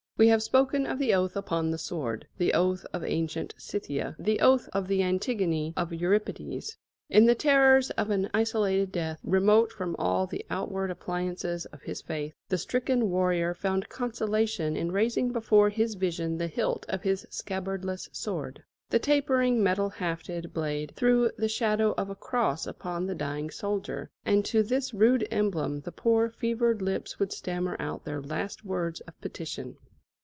We 0.17 0.27
have 0.27 0.43
spoken 0.43 0.85
of 0.85 0.99
the 0.99 1.15
oath 1.15 1.35
upon 1.35 1.71
the 1.71 1.79
sword 1.79 2.27
the 2.37 2.53
oath 2.53 2.85
of 2.93 3.03
ancient 3.03 3.55
Scythia, 3.57 4.15
the 4.19 4.39
oath 4.39 4.69
of 4.71 4.87
the 4.87 5.01
Antigone 5.01 5.73
of 5.75 5.91
Euripedes. 5.91 6.77
In 7.09 7.25
the 7.25 7.33
terrors 7.33 7.89
of 7.91 8.11
an 8.11 8.29
isolated 8.31 8.91
death, 8.91 9.19
remote 9.23 9.71
from 9.71 9.95
all 9.95 10.27
the 10.27 10.45
outward 10.51 10.91
appliances 10.91 11.65
of 11.73 11.81
his 11.81 12.03
faith, 12.03 12.35
the 12.49 12.59
stricken 12.59 13.09
warrior 13.09 13.55
found 13.55 13.89
consolation 13.89 14.77
in 14.77 14.91
raising 14.91 15.31
before 15.31 15.69
his 15.71 15.95
vision 15.95 16.37
the 16.37 16.45
hilt 16.47 16.85
of 16.87 17.01
his 17.01 17.25
scabbardless 17.31 18.07
sword. 18.11 18.61
The 18.91 18.99
tapering 18.99 19.63
metal 19.63 19.89
hafted 19.89 20.53
blade 20.53 20.93
threw 20.95 21.31
the 21.35 21.49
shadow 21.49 21.95
of 21.97 22.11
a 22.11 22.15
cross 22.15 22.67
upon 22.67 23.07
the 23.07 23.15
dying 23.15 23.49
soldier, 23.49 24.11
and 24.23 24.45
to 24.45 24.61
this 24.61 24.93
rude 24.93 25.27
emblem 25.31 25.79
the 25.81 25.91
poor 25.91 26.29
fevered 26.29 26.79
lips 26.79 27.17
would 27.17 27.33
stammer 27.33 27.75
out 27.79 28.05
their 28.05 28.21
last 28.21 28.63
words 28.63 28.99
of 28.99 29.19
petition. 29.19 29.77